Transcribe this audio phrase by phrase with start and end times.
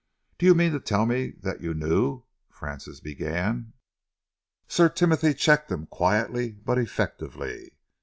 [0.39, 2.23] "Do you mean to tell me that you knew"
[2.59, 3.73] Francis began.
[4.67, 7.73] Sir Timothy checked him quietly but effectively.